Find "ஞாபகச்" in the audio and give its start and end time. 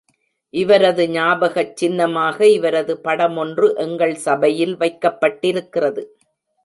1.09-1.75